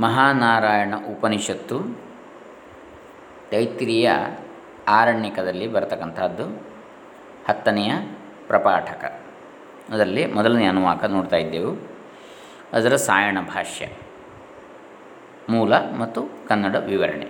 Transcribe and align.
ಮಹಾನಾರಾಯಣ 0.00 0.94
ಉಪನಿಷತ್ತು 1.10 1.80
ತೈತ್ರಿಯ 3.50 4.10
ಆರಣ್ಯಕದಲ್ಲಿ 4.88 5.68
ಬರತಕ್ಕಂಥದ್ದು. 5.68 6.44
ಹತ್ತನೆಯ 7.48 7.92
ಪ್ರಪಾಠಕ. 8.46 9.20
ಅದರಲ್ಲಿ 9.90 10.26
ಮೊದಲನೇ 10.26 10.64
ಅನುವಾಕ 10.64 11.04
ನೋಡ್ತಾ 11.04 11.36
ಇದ್ದೆವು. 11.36 11.88
ಅದರ 12.72 12.96
ಸಾಯಣ 12.96 13.38
ಭಾಷ್ಯ. 13.40 13.88
ಮೂಲ 15.48 15.72
ಮತ್ತು 15.78 16.22
ಕನ್ನಡ 16.48 16.76
ವಿವರಣೆ. 16.76 17.26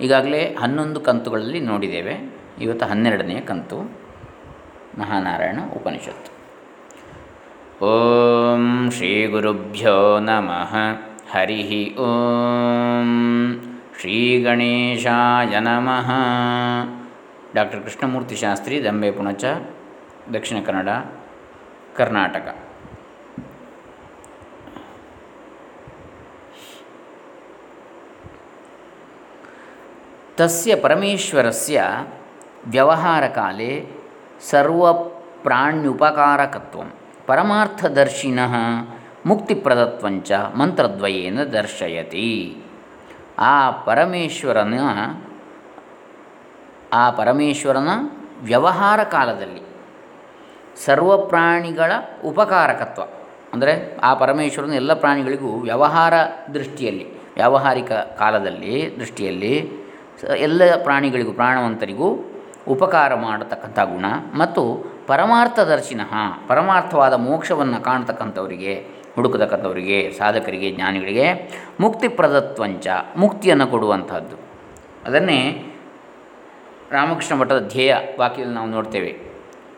ಈಗಾಗಲೇ 0.00 0.54
ಹನ್ನೊಂದು 0.54 1.00
ಕಂತುಗಳಲ್ಲಿ 1.00 1.60
ನೋಡಿದ್ದೇವೆ. 1.60 2.36
ಇವತ್ತು 2.60 2.86
ಹನ್ನೆರಡನೆಯ 2.86 3.40
ಕಂತು. 3.40 3.82
ಮಹಾನಾರಾಯಣ 4.98 5.58
ಉಪನಿಷತ್ತು. 5.76 6.33
ಓಂ 7.82 8.90
ಶ್ರೀ 8.90 9.26
ಗುರುಭ್ಯೋ 9.26 10.18
ನಮಃ. 10.18 10.76
ಹರಿ 11.32 11.96
ಓಂ 11.96 13.08
ಶ್ರೀ 14.00 14.42
ಗಣೇಶಾಯ 14.42 15.60
ನಮಃ. 15.60 16.10
ಡಾಕ್ಟರ್ 17.54 17.82
ಕೃಷ್ಣಮೂರ್ತಿ 17.82 18.36
ಶಾಸ್ತ್ರಿ, 18.36 18.84
ದಂಬೆ 18.84 19.10
ಪುಣಚ, 19.10 19.44
ದಕ್ಷಿಣ 20.34 20.64
ಕನ್ನಡ, 20.64 20.88
ಕರ್ನಾಟಕ. 21.96 22.56
ತಸ್ಯ 30.36 30.76
ಪರಮೇಶ್ವರಸ್ಯ 30.76 31.82
ವ್ಯವಹಾರಕಾಲೆ 32.66 33.86
ಸರ್ವಪ್ರಾಣ್ಯುಪಕಾರಕತ್ವಂ. 34.50 36.92
ಪರಮಾರ್ಥದರ್ಶಿನಃ 37.26 38.54
ಮುಕ್ತಿಪ್ರದತ್ವಂಚ 39.26 40.32
ಮಂತ್ರದ್ವಯೇನ 40.54 41.42
ದರ್ಶಯತಿ. 41.42 42.28
ಆ 43.38 43.70
ಪರಮೇಶ್ವರನ 43.70 44.74
ಆ 46.92 47.04
ಪರಮೇಶ್ವರನ 47.10 47.88
ವ್ಯವಹಾರ 48.42 49.00
ಕಾಲದಲ್ಲಿ 49.02 49.62
ಸರ್ವ 50.84 51.16
ಪ್ರಾಣಿಗಳ 51.16 51.92
ಉಪಕಾರಕತ್ವ, 52.24 53.02
ಅಂದರೆ 53.52 53.72
ಆ 53.98 54.14
ಪರಮೇಶ್ವರನ 54.14 54.72
ಎಲ್ಲ 54.72 54.92
ಪ್ರಾಣಿಗಳಿಗೂ 54.94 55.50
ವ್ಯವಹಾರ 55.60 56.14
ದೃಷ್ಟಿಯಲ್ಲಿ, 56.54 57.06
ವ್ಯಾವಹಾರಿಕ 57.34 57.92
ಕಾಲದಲ್ಲಿ 57.92 58.74
ದೃಷ್ಟಿಯಲ್ಲಿ 59.00 59.54
ಎಲ್ಲ 60.38 60.62
ಪ್ರಾಣಿಗಳಿಗೂ, 60.82 61.32
ಪ್ರಾಣವಂತರಿಗೂ 61.32 62.08
ಉಪಕಾರ 62.68 63.14
ಮಾಡತಕ್ಕಂಥ 63.14 63.78
ಗುಣ 63.78 64.06
ಮತ್ತು 64.38 64.62
ಪರಮಾರ್ಥದರ್ಶಿನಃ, 65.06 66.14
ಪರಮಾರ್ಥವಾದ 66.48 67.12
ಮೋಕ್ಷವನ್ನು 67.12 67.82
ಕಾಣ್ತಕ್ಕಂಥವರಿಗೆ, 67.82 68.86
ಹುಡುಕತಕ್ಕಂಥವರಿಗೆ, 69.14 70.14
ಸಾಧಕರಿಗೆ, 70.18 70.70
ಜ್ಞಾನಿಗಳಿಗೆ 70.70 71.50
ಮುಕ್ತಿ 71.80 72.08
ಪ್ರದತ್ವಂಚ, 72.08 72.88
ಮುಕ್ತಿಯನ್ನು 73.16 73.66
ಕೊಡುವಂಥದ್ದು. 73.66 74.36
ಅದನ್ನೇ 75.04 75.64
ರಾಮಕೃಷ್ಣ 76.90 77.34
ಮಠದ 77.34 77.68
ಧ್ಯೇಯ 77.68 77.96
ವಾಕ್ಯದಲ್ಲಿ 78.18 78.54
ನಾವು 78.54 78.68
ನೋಡ್ತೇವೆ. 78.68 79.20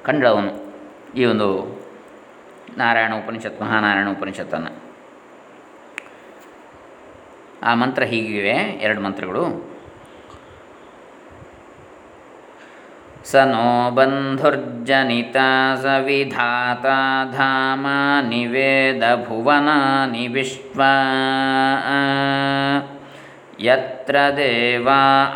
ಕಂಡವನು 0.03 0.73
ಈ 1.15 1.25
ಒಂದು 1.25 1.79
ನಾರಾಯಣ 2.77 3.13
ಉಪನಿಷತ್, 3.13 3.61
ಮಹಾನಾರಾಯಣ 3.61 4.07
ಉಪನಿಷತ್ತನ್ನು 4.09 4.88
ಆ 7.63 7.73
ಮಂತ್ರ 7.73 8.03
ಹೀಗಿವೆ, 8.03 8.55
ಎರಡು 8.81 9.01
ಮಂತ್ರಗಳು. 9.01 9.69
ಸ 13.25 13.35
ನೋ 13.35 13.91
ಬಂಧುರ್ಜನಿತಾ 13.91 15.75
ಸ 15.81 15.85
ವಿಧಾತಾ 15.85 17.31
ಧಾಮಾನಿ 17.31 18.45
ವೇದ 18.45 19.27
ಭುವನಾನಿ 19.27 20.27
ವಿಶ್ವ 20.27 20.81
ಯತ್ರ 23.59 24.15
ದೇವಾ 24.37 25.33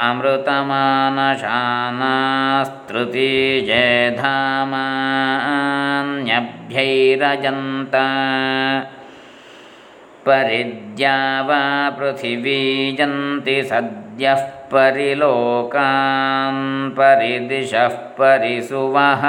ಅಮೃತಮಾನಶಾನಾಸ್ತೃತಿ 10.23 10.23
ಜಯಧಾಮಾನ್ಯಭ್ಯೈರಜಂತ 10.23 10.23
ಪರಿದ್ಯಾವಾ 10.23 11.89
ಪೃಥಿವೀ 11.89 12.91
ಜಂತಿ 12.91 13.63
ಸದ್ಯಃ 13.63 14.69
ಪರಿಲೋಕಾನ್ 14.69 16.95
ಪರಿದಿಶಃ 16.95 18.15
ಪರಿಸುವಃ 18.15 19.25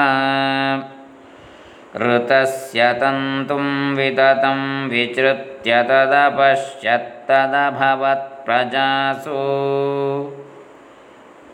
ಋತಸ್ಯ 1.99 2.85
ತಂತುಂ 3.01 3.97
ವಿತತಂ 3.97 4.89
ವಿಚೃತ್ಯ 4.89 5.75
ತದಪಶ್ಯತ್ತದಭವತ್ 5.83 8.45
ಪ್ರಜಾಸು 8.45 9.39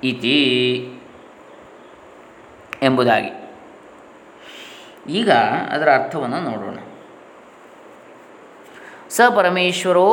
ಇತಿ 0.04 0.90
ಎಂಬುದಾಗಿ. 2.82 3.30
ಈಗ 5.08 5.30
ಅದರ 5.70 5.92
ಅರ್ಥವನ್ನು 5.92 6.40
ನೋಡೋಣ. 6.40 6.78
ಸ 9.10 9.20
ಪರಮೇಶ್ವರೋ 9.36 10.08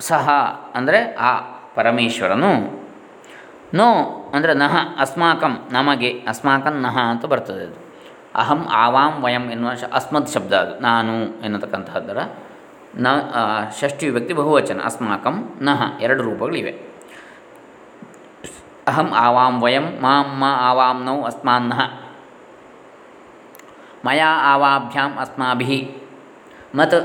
ಸಹ, 0.00 0.28
ಅಂದರೆ 0.74 1.00
ಆ 1.14 1.30
ಪರಮೇಶ್ವರನು. 1.74 2.52
ನೋ, 3.74 3.88
ಅಂದರೆ 4.34 4.54
ನಹ, 4.54 4.76
ಅಸ್ಮಾಕಂ, 4.98 5.52
ನಮಗೆ 5.70 6.10
ಅಸ್ಮಾಕಂ 6.28 6.74
ನಹ 6.80 6.96
ಅಂತ 6.98 7.24
ಬರ್ತದೆ 7.24 7.64
ಅದು. 7.64 7.78
ಅಹಂ 8.34 8.60
ಆವಾಂ 8.72 9.24
ವಯಂ 9.24 9.44
ಎನ್ನುವ 9.50 9.74
ಶ 9.74 9.84
ಅಸ್ಮತ್ 9.92 10.28
ಶಬ್ದ 10.28 10.52
ಅದು, 10.52 10.80
ನಾನು 10.80 11.12
ಎನ್ನತಕ್ಕಂತಹದ್ದರ. 11.44 12.18
ನ 12.96 13.06
ಷಷ್ಠಿ 13.80 14.04
ವಿಭಕ್ತಿ 14.10 14.34
ಬಹುವಚನ, 14.34 14.80
ಅಸ್ಮಾಕಂ, 14.84 15.36
ನಹ, 15.62 15.82
ಎರಡು 16.00 16.22
ರೂಪಗಳಿವೆ. 16.22 16.72
ಅಹಂ 18.88 19.08
ಆವಾಂ 19.14 19.54
ವಯಂ, 19.62 19.86
ಮಾಂ, 20.00 20.26
ಮ, 20.38 20.44
ಆವಾಂ, 20.60 21.04
ನೌ 21.04 21.18
ಅಸ್ಮಾನ್ನಃ 21.22 21.80
ಮಯಾ, 24.04 24.30
ಆವಾಭ್ಯಾಂ, 24.52 25.12
ಅಸ್ಮಾಭಿ. 25.18 25.76
ಮತ್ 26.74 26.96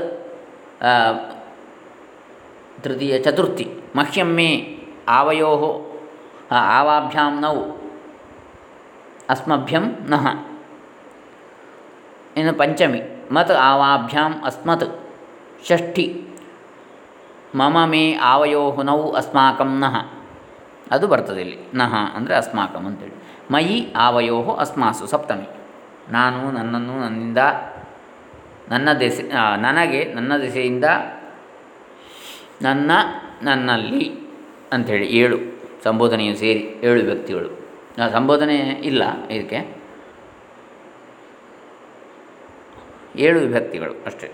ತೃತೀಯ 2.82 3.14
ಚತುರ್ಥಿ 3.18 3.66
ಮಹ್ಯಂ 3.96 4.30
ಮೇ 4.38 4.50
ಆವಯೋ 5.08 5.50
ಆವಾಭ್ಯಾಂ 6.76 7.34
ನೌ, 7.40 7.56
ಅಸ್ಮಭ್ಯಂ 9.30 9.84
ನಃ. 10.12 10.26
ಇನ್ನು 12.36 12.52
ಪಂಚಮಿ, 12.54 13.00
ಮತ್ 13.32 13.52
ಆವಾಭ್ಯಾಂ 13.68 14.32
ಅಸ್ಮತ್, 14.44 14.86
ಷಷ್ಠಿ 15.68 16.06
ಮಮ 17.54 17.76
ಮೇ 17.86 18.02
ಆವಯೋ 18.30 18.62
ನೌ, 18.82 19.00
ಅಸ್ಮಾಕಂ 19.12 19.70
ನಃ. 19.80 19.96
ಅದು 20.90 21.06
ಬರ್ತದೆ 21.08 21.40
ಇಲ್ಲಿ 21.40 21.58
ನಹ 21.74 21.94
ಅಂದರೆ 22.14 22.34
ಅಸ್ಮಾಕಂ 22.34 22.84
ಅಂತೇಳಿ. 22.86 23.16
ಮಯಿ 23.50 23.76
ಆವಯೋ 23.96 24.38
ಅಸ್ಮಾಸು, 24.54 25.04
ಸಪ್ತಮಿ. 25.06 25.46
ನಾನು 26.12 26.40
ನನ್ನನ್ನು 26.50 26.94
ನನ್ನಿಂದ 27.00 27.40
ನನ್ನ 28.70 28.92
ದೆಸೆ 28.92 29.22
ನನಗೆ 29.60 30.04
ನನ್ನ 30.14 30.36
ದೆಸೆಯಿಂದ 30.36 30.84
ನನ್ನ 32.62 32.90
ನನ್ನಲ್ಲಿ 33.42 34.12
ಅಂಥೇಳಿ 34.72 35.06
ಏಳು 35.06 35.38
ಸಂಬೋಧನೆಯು 35.84 36.36
ಸೇರಿ 36.36 36.60
ಏಳು 36.82 37.04
ವ್ಯಕ್ತಿಗಳು. 37.04 37.60
ಸಂಬೋಧನೆ 38.12 38.56
ಇಲ್ಲ 38.56 39.22
ಇದಕ್ಕೆ. 39.24 39.76
ಏಳು 43.16 43.40
ವಿಭಕ್ತಿಗಳು 43.40 44.04
ಅಷ್ಟೇ. 44.06 44.32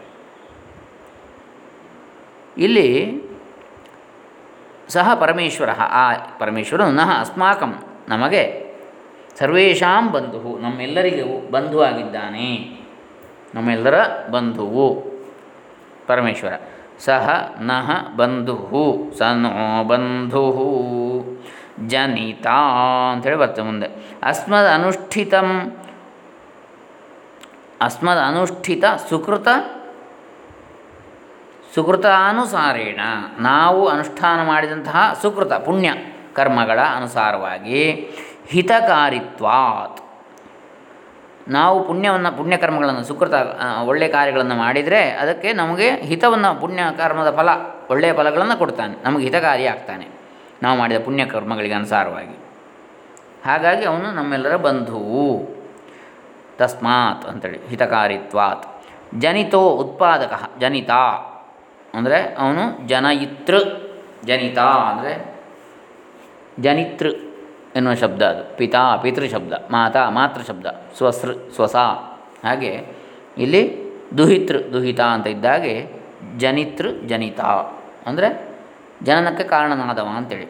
ಇಲ್ಲಿ 2.59 3.23
ಸಹ 4.89 5.15
ಪರಮೇಶ್ವರ, 5.15 5.71
ಆ 5.71 6.13
ಪರಮೇಶ್ವರನು 6.39 6.93
ನಹ 6.93 7.21
ಅಸ್ಮಾಕಂ 7.21 7.83
ನಮಗೆ 8.09 8.75
ಸರ್ವೇಷಾಂ 9.39 10.13
ಬಂಧು 10.13 10.59
ನಮ್ಮೆಲ್ಲರಿಗೂ 10.59 11.51
ಬಂಧು 11.51 11.83
ಆಗಿದ್ದಾನೆ 11.83 12.76
ನಮ್ಮೆಲ್ಲರ 13.57 14.27
ಬಂಧುವು 14.31 14.95
ಪರಮೇಶ್ವರ. 16.07 16.53
ಸಹ 16.99 17.55
ನಹ 17.61 18.17
ಬಂಧು 18.17 19.13
ಸ 19.19 19.23
ನೋ 19.23 19.85
ಬಂಧು 19.85 20.45
ಜನಿತ 21.87 22.47
ಅಂಥೇಳಿ 23.13 23.37
ಬರ್ತದೆ 23.37 23.65
ಮುಂದೆ. 23.65 23.87
ಅಸ್ಮದ್ 24.23 24.67
ಅನುಷ್ಠಿತಂ, 24.67 25.77
ಅಸ್ಮದ್ 27.81 28.19
ಅನುಷ್ಠಿತ 28.19 28.85
ಸುಕೃತ, 29.09 29.49
ಸುಕೃತಾನುಸಾರೇಣ. 31.75 33.01
ನಾವು 33.39 33.89
ಅನುಷ್ಠಾನ 33.89 34.47
ಮಾಡಿದಂತಹ 34.47 35.19
ಸುಕೃತ 35.23 35.53
ಪುಣ್ಯ 35.53 35.93
ಕರ್ಮಗಳ 36.35 36.79
ಅನುಸಾರವಾಗಿ 36.97 38.11
ಹಿತಕಾರಿತ್ವಾತ್. 38.47 40.06
ನಾವು 41.49 41.85
ಪುಣ್ಯವನ್ನು, 41.85 42.37
ಪುಣ್ಯಕರ್ಮಗಳನ್ನು, 42.37 43.05
ಸುಕೃತ 43.05 43.35
ಒಳ್ಳೆಯ 43.87 44.09
ಕಾರ್ಯಗಳನ್ನು 44.09 44.55
ಮಾಡಿದರೆ 44.55 45.11
ಅದಕ್ಕೆ 45.11 45.53
ನಮಗೆ 45.53 45.91
ಹಿತವನ್ನು, 45.91 46.61
ಪುಣ್ಯಕರ್ಮದ 46.61 47.37
ಫಲ, 47.37 47.49
ಒಳ್ಳೆಯ 47.91 48.13
ಫಲಗಳನ್ನು 48.13 48.59
ಕೊಡ್ತಾನೆ. 48.59 48.95
ನಮಗೆ 49.03 49.25
ಹಿತಕಾರಿ 49.25 49.67
ಆಗ್ತಾನೆ. 49.67 50.09
ನಾವು 50.63 50.79
ಮಾಡಿದ 50.79 50.97
ಪುಣ್ಯಕರ್ಮಗಳಿಗೆ 51.05 51.75
ಅನುಸಾರವಾಗಿ. 51.75 52.37
ಹಾಗಾಗಿ 53.47 53.85
ಅವನು 53.85 54.11
ನಮ್ಮೆಲ್ಲರ 54.13 54.57
ಬಂಧುವು 54.57 55.57
ತಸ್ಮಾತ್ 56.59 57.27
ಅಂತೇಳಿ, 57.27 57.69
ಹಿತಕಾರಿತ್ವಾತ್. 57.69 58.67
ಜನಿತೋ 59.19 59.61
ಉತ್ಪಾದಕ, 59.61 60.59
ಜನಿತ. 60.61 60.91
ಅಂದರೆ 61.95 62.35
ಅವನು 62.35 62.89
ಜನಯಿತೃ, 62.89 63.59
ಜನಿತ 64.25 64.59
ಅಂದರೆ 64.59 65.37
ಜನಿತೃ. 66.61 67.09
ಎನ್ನುವ 67.77 67.95
ಶಬ್ದ 67.95 68.23
ಅದು. 68.23 68.43
ಪಿತಾ 68.57 68.83
ಪಿತೃಶಬ್ದ 68.97 69.53
ಮಾತಾ, 69.71 70.03
ಮಾತೃ 70.11 70.43
ಶಬ್ದ, 70.43 70.67
ಸ್ವಸೃ, 70.97 71.33
ಸ್ವಸ. 71.55 71.77
ಹಾಗೆ 72.47 72.73
ಇಲ್ಲಿ 73.39 73.63
ದುಹಿತೃ, 74.19 74.59
ದುಹಿತ 74.73 75.01
ಅಂತ 75.15 75.27
ಇದ್ದಾಗೆ 75.27 75.75
ಜನಿತೃ, 76.39 76.89
ಜನಿತ. 77.07 77.41
ಅಂದರೆ 78.09 78.29
ಜನನಕ್ಕೆ 79.03 79.45
ಕಾರಣನಾದವ 79.45 80.09
ಅಂತೇಳಿ. 80.17 80.47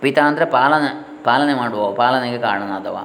ಪಿತಾ 0.00 0.22
ಅಂದರೆ 0.22 0.44
ಪಾಲನೆ 0.50 0.90
ಪಾಲನೆ 1.24 1.54
ಮಾಡುವ 1.54 1.82
ಪಾಲನೆಗೆ 1.92 2.38
ಕಾರಣನಾದವ. 2.38 2.96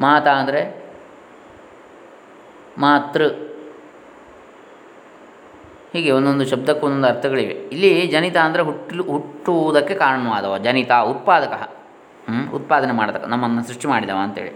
ಮಾತಾ 0.00 0.32
ಅಂದರೆ 0.32 0.62
ಮಾತೃ 2.78 3.26
ಹೀಗೆ 5.92 6.10
ಒಂದೊಂದು 6.10 6.44
ಶಬ್ದಕ್ಕೂ 6.46 6.86
ಒಂದೊಂದು 6.86 7.06
ಅರ್ಥಗಳಿವೆ. 7.06 7.54
ಇಲ್ಲಿ 7.74 8.06
ಜನಿತ 8.06 8.36
ಅಂದರೆ 8.36 8.62
ಹುಟ್ಟಲು 8.62 9.04
ಹುಟ್ಟುವುದಕ್ಕೆ 9.04 9.94
ಕಾರಣವಾದವ. 9.94 10.58
ಜನಿತ 10.58 10.92
ಉತ್ಪಾದಕ? 10.92 11.54
ಉತ್ಪಾದನೆ 12.54 12.92
ಮಾಡತಕ್ಕ, 12.92 13.26
ನಮ್ಮನ್ನು 13.26 13.62
ಸೃಷ್ಟಿ 13.68 13.88
ಮಾಡಿದವ 13.88 14.18
ಅಂತೇಳಿ. 14.22 14.52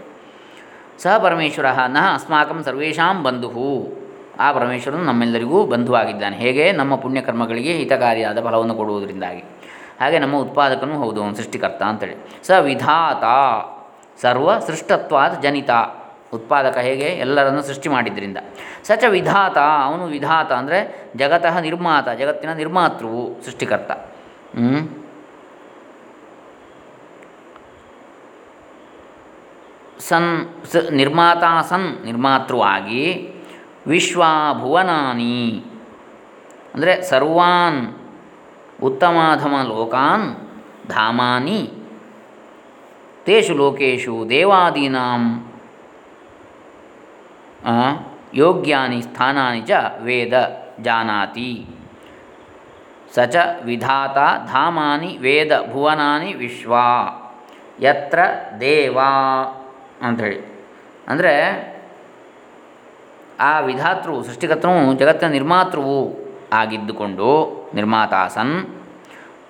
ಸಹ 1.03 1.17
ಪರಮೇಶ್ವರ, 1.17 1.65
ನ 1.87 1.97
ಅಸ್ಮಾಕಂ 2.13 2.63
ಸರ್ವೇಷಾಂ 2.63 3.23
ಬಂಧು 3.23 3.49
ಆ 4.39 4.51
ಪರಮೇಶ್ವರನು 4.51 5.03
ನಮ್ಮೆಲ್ಲರಿಗೂ 5.03 5.65
ಬಂಧುವಾಗಿದ್ದಾನೆ. 5.65 6.35
ಹೇಗೆ? 6.35 6.71
ನಮ್ಮ 6.71 6.95
ಪುಣ್ಯಕರ್ಮಗಳಿಗೆ 6.95 7.73
ಹಿತಕಾರಿಯಾದ 7.73 8.39
ಫಲವನ್ನು 8.45 8.75
ಕೊಡುವುದರಿಂದಾಗಿ. 8.75 9.43
ಹಾಗೆ 9.99 10.19
ನಮ್ಮ 10.19 10.35
ಉತ್ಪಾದಕನೂ 10.35 10.95
ಹೌದು, 10.99 11.23
ಅವನು 11.23 11.35
ಸೃಷ್ಟಿಕರ್ತ 11.35 11.83
ಅಂತೇಳಿ. 11.83 12.15
ಸ 12.47 12.51
ವಿಧಾತ 12.59 13.23
ಸರ್ವ 14.21 14.59
ಸೃಷ್ಟತ್ವಾದ 14.59 15.33
ಜನಿತ. 15.41 15.69
ಉತ್ಪಾದಕ 16.33 16.77
ಹೇಗೆ 16.77 17.03
ಎಲ್ಲರನ್ನು 17.03 17.61
ಸೃಷ್ಟಿ 17.61 17.89
ಮಾಡಿದ್ರಿಂದ. 17.89 18.37
ಸಚ 18.83 19.03
ವಿಧಾತ, 19.09 19.57
ಅವನು 19.57 20.05
ವಿಧಾತ 20.05 20.51
ಅಂದರೆ 20.51 20.79
ಜಗತಃ 21.15 21.59
ನಿರ್ಮಾತ, 21.59 22.09
ಜಗತ್ತಿನ 22.09 22.53
ನಿರ್ಮಾತೃವು 22.53 23.43
ಸೃಷ್ಟಿಕರ್ತ? 23.45 23.91
ಸನ್, 29.99 30.31
ಸ, 30.71 30.75
ನಿರ್ಮಾತಾ 30.91 31.61
ಸನ್ 31.61 32.05
ನಿರ್ಮಾತೃವಾಗಿ 32.05 33.03
ವಿಶ್ವಾಭುವನಾನಿ 33.87 35.63
ಅಂದರೆ 36.73 37.01
ಸರ್ವಾನ್, 37.01 37.79
ಉತ್ತಮಾಧಮ 38.83 39.55
ಲೋಕಾನ್, 39.67 40.27
ಧಾಮಾನಿ. 40.89 41.61
ತೇಷು 43.25 43.53
ಲೋಕೇಶು 43.53 44.29
ದೇವಾದೀನಾಂ. 44.29 45.23
ಯೋಗ್ಯಾನಿ 48.33 49.01
ಸ್ಥಾನಾನಿ 49.01 49.61
ಚ 49.61 49.71
ವೇದ 50.01 50.33
ಜಾನಾತಿ. 50.81 51.65
ಸ 53.15 53.19
ಚ 53.19 53.35
ವಿಧಾತ 53.65 54.17
ಧಾಮಾನಿ 54.47 55.17
ವೇದ 55.17 55.51
ಭುವನಾನಿ 55.71 56.33
ವಿಶ್ವ. 56.33 56.73
ಯತ್ರ 57.81 58.19
ದೇವಾ 58.59 59.11
ಅಂಥೇಳಿ. 60.01 60.39
ಅಂದರೆ 61.07 61.33
ಆ 63.39 63.59
ವಿಧಾತೃ 63.59 64.21
ಸೃಷ್ಟಿಕರ್ತನು 64.21 64.93
ಜಗತ್ತಿನ 64.93 65.29
ನಿರ್ಮಾತೃವು 65.29 65.99
ಆಗಿದ್ದುಕೊಂಡು 66.53 67.29
ನಿರ್ಮಾತಾಸನ್. 67.75 68.55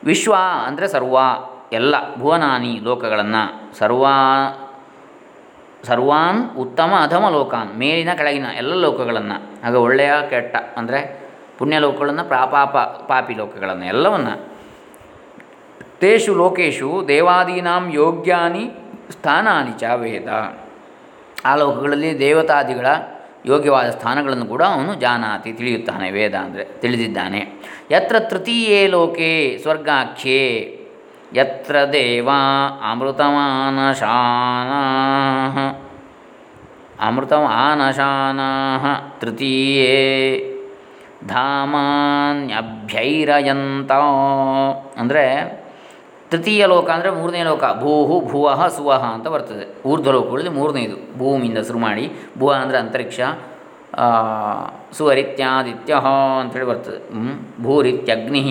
ವಿಶ್ವ 0.04 0.36
ಅಂದರೆ 0.65 0.88
ಸರ್ವ, 0.88 1.18
ಎಲ್ಲ 1.71 2.15
ಭುವನಾನಿ 2.15 2.80
ಲೋಕಗಳನ್ನು 2.83 3.77
ಸರ್ವಾ 3.77 4.15
ಸರ್ವಾನ್ 5.88 6.40
ಉತ್ತಮ 6.64 6.92
ಅಧಮ 7.06 7.26
ಲೋಕಾನ್, 7.36 7.72
ಮೇಲಿನ 7.82 8.12
ಕೆಳಗಿನ 8.20 8.48
ಎಲ್ಲ 8.62 8.74
ಲೋಕಗಳನ್ನು, 8.86 9.38
ಆಗ 9.68 9.76
ಒಳ್ಳೆಯ, 9.88 10.14
ಕೆಟ್ಟ, 10.32 10.56
ಅಂದರೆ 10.80 11.00
ಪುಣ್ಯ 11.58 11.80
ಲೋಕಗಳನ್ನು, 11.86 12.24
ಪ್ರಾಪಾಪ, 12.34 12.76
ಪಾಪಿ 13.10 13.34
ಲೋಕಗಳನ್ನು 13.42 13.86
ಎಲ್ಲವನ್ನು 13.94 14.34
ತೇಷು 16.02 16.32
ಲೋಕೇಶು 16.42 16.90
ದೇವಾದೀನಾಂ 17.10 17.84
ಯೋಗ್ಯಾನಿ 18.02 18.64
ಸ್ಥಾನಾನಿ 19.16 19.74
ಚ 19.82 19.92
ವೇದ. 20.02 20.30
ಆ 21.50 21.52
ಲೋಕಗಳಲ್ಲಿ 21.62 22.12
ದೇವತಾದಿಗಳ 22.26 22.88
ಯೋಗ್ಯವಾದ 23.52 23.88
ಸ್ಥಾನಗಳನ್ನು 23.96 24.46
ಕೂಡ 24.52 24.64
ಅವನು 24.76 24.92
ಜಾನಾತಿ 25.04 25.50
ತಿಳಿಯುತ್ತಾನೆ, 25.60 26.08
ವೇದ 26.18 26.36
ಅಂದರೆ 26.46 26.64
ತಿಳಿದಿದ್ದಾನೆ. 26.82 27.42
ಯತ್ರ 27.96 28.16
ತೃತೀಯೇ 28.32 28.82
ಲೋಕೆ 28.94 29.32
ಸ್ವರ್ಗಾಖ್ಯೆ 29.64 30.44
ಯತ್ರ 31.36 31.76
ದೇವಾ 31.94 32.38
ಅಮೃತಮಾನಶಾನಾ 32.92 34.80
ಅಮೃತಮಾನಶಾನ 37.08 38.40
ತೃತೀಯೇ 39.20 40.50
ಧಾಮಾನ್ಯಭ್ಯೈರಯಂತ 41.28 43.92
ಅಂದರೆ 44.98 45.64
ತೃತೀಯ 46.32 46.66
ಲೋಕ 46.66 46.90
ಅಂದರೆ 46.90 47.12
ಮೂರನೇ 47.12 47.44
ಲೋಕ, 47.44 47.64
ಭೂಹು, 47.82 48.32
ಭುವಃ 48.32 48.68
ಸುವಹ 48.68 49.16
ಅಂತ 49.16 49.28
ಬರ್ತದೆ. 49.28 49.68
ಊರ್ಧ್ವ 49.86 50.12
ಲೋಕಗಳಲ್ಲಿ 50.12 50.50
ಮೂರನೇದು 50.50 51.20
ಭೂಮಿಯಿಂದ 51.20 51.58
ಶುರು 51.68 51.80
ಮಾಡಿ, 51.80 52.12
ಭುವ 52.38 52.54
ಅಂದರೆ 52.54 52.78
ಅಂತರಿಕ್ಷ 52.78 53.20
ಸುವರಿತ್ಯಾದಿತ್ಯ 54.98 55.96
ಅಂತೇಳಿ 56.42 56.66
ಬರ್ತದೆ. 56.66 57.00
ಭೂರಿತ್ಯಗ್ನಿ 57.64 58.42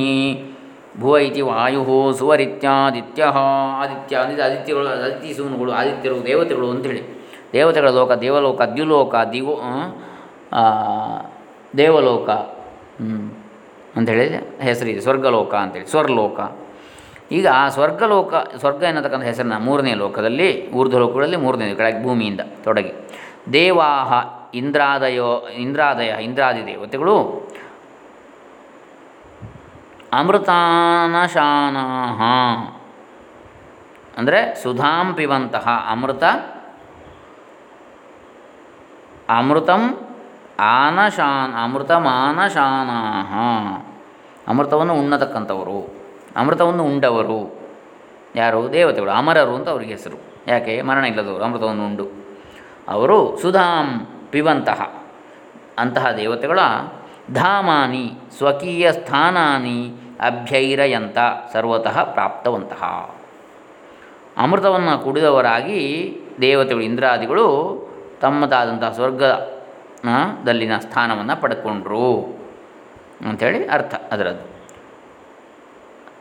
ಭುವ 1.00 1.18
ಇತಿ 1.18 1.40
ವಾಯು 1.40 1.82
ಸುವರಿತ್ಯಾದಿತ್ಯ 2.18 3.22
ಆದಿತ್ಯ 3.82 4.16
ಅಂದರೆ 4.16 4.42
ಆದಿತ್ಯಗಳು 4.42 4.88
ಆದಿತ್ಯ 4.88 5.34
ಸೂನುಗಳು 5.34 5.72
ಆದಿತ್ಯರು, 5.72 6.16
ದೇವತೆಗಳು 6.26 6.70
ಅಂತೇಳಿ. 6.70 7.02
ದೇವತೆಗಳ 7.52 7.90
ಲೋಕ, 7.90 8.12
ದೇವಲೋಕ, 8.12 8.60
ದ್ಯುಲೋಕ, 8.62 9.14
ದಿವೋ 9.32 9.54
ದೇವಲೋಕ 11.76 12.30
ಅಂಥೇಳಿ 13.96 14.26
ಹೆಸರಿದೆ, 14.60 15.00
ಸ್ವರ್ಗಲೋಕ 15.00 15.54
ಅಂತೇಳಿ, 15.54 15.86
ಸ್ವರ್ಲೋಕ. 15.86 16.40
ಈಗ 17.32 17.46
ಆ 17.54 17.64
ಸ್ವರ್ಗಲೋಕ, 17.68 18.34
ಸ್ವರ್ಗ 18.34 18.82
ಎನ್ನತಕ್ಕಂಥ 18.82 19.24
ಹೆಸರನ್ನ 19.24 19.56
ಮೂರನೇ 19.58 19.94
ಲೋಕದಲ್ಲಿ, 19.94 20.48
ಊರ್ಧ್ವ 20.70 20.98
ಲೋಕಗಳಲ್ಲಿ 20.98 21.36
ಮೂರನೇ, 21.36 21.74
ಕೆಳಗೆ 21.74 22.00
ಭೂಮಿಯಿಂದ 22.04 22.40
ತೊಡಗಿ. 22.64 22.92
ದೇವಾಹ, 23.52 24.12
ಇಂದ್ರಾದಯೋ 24.54 25.30
ಇಂದ್ರಾದಯ 25.58 26.10
ಇಂದ್ರಾದಿ 26.24 26.62
ದೇವತೆಗಳು 26.66 27.16
ಅಮೃತಾನಶಾನಾಹ 30.12 32.22
ಅಂದರೆ 34.18 34.62
ಸುಧಾಂ 34.62 35.14
ಪಿಬಂತಹ 35.14 35.86
ಅಮೃತ, 35.90 36.24
ಅಮೃತಂ 39.28 40.10
ಆನಶಾನ್ 40.60 41.64
ಅಮೃತಮಾನಶಾನಾಹ 41.64 43.34
ಅಮೃತವನ್ನು 44.48 44.94
ಉಣ್ಣತಕ್ಕಂಥವರು, 44.94 45.94
ಅಮೃತವನ್ನು 46.36 46.84
ಉಂಡವರು. 46.84 47.62
ಯಾರು? 48.36 48.72
ದೇವತೆಗಳು, 48.72 49.10
ಅಮರರು 49.10 49.54
ಅಂತ 49.54 49.68
ಅವರಿಗೆ 49.68 49.90
ಹೆಸರು. 49.90 50.16
ಯಾಕೆ? 50.46 50.82
ಮರಣ 50.82 51.04
ಇಲ್ಲದವರು, 51.04 51.44
ಅಮೃತವನ್ನು 51.44 51.86
ಉಂಡು. 51.86 52.22
ಅವರು 52.88 53.38
ಸುಧಾಂ 53.42 54.06
ಪಿಬಂತಹ 54.30 55.02
ಅಂತಹ 55.78 56.10
ದೇವತೆಗಳ 56.10 56.58
ಧಾಮಾನಿ, 57.32 58.12
ಸ್ವಕೀಯ 58.38 58.92
ಸ್ಥಾನಾನಿ 58.92 60.01
ಅಭ್ಯೈರಯಂತ 60.22 61.18
ಸರ್ವತಃ 61.52 62.02
ಪ್ರಾಪ್ತವಂತಹ. 62.02 63.14
ಅಮೃತವನ್ನು 64.36 65.04
ಕುಡಿದವರಾಗಿ 65.04 65.80
ದೇವತೆಗಳು, 66.40 66.80
ಇಂದ್ರಾದಿಗಳು 66.80 67.46
ತಮ್ಮದಾದಂತಹ 68.20 68.92
ಸ್ವರ್ಗದಲ್ಲಿನ 68.92 70.78
ಸ್ಥಾನವನ್ನು 70.78 71.40
ಪಡ್ಕೊಂಡ್ರು 71.40 72.06
ಅಂಥೇಳಿ 73.28 73.68
ಅರ್ಥ 73.68 73.94
ಅದರದ್ದು. 73.94 74.52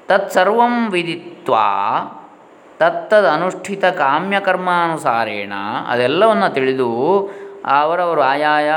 ತತ್ಸರ್ವ 0.08 0.62
ವಿದಿತ್ವಾ 0.89 1.67
ತತ್ತದ 2.79 3.29
ಅನುಷ್ಠಿತ 3.29 3.86
ಕಾಮ್ಯಕರ್ಮಾನುಸಾರೇಣ 3.86 5.53
ಅದೆಲ್ಲವನ್ನು 5.88 6.53
ತಿಳಿದು 6.53 6.89
ಅವರವರು 7.65 8.22
ಆಯಾಯ 8.22 8.72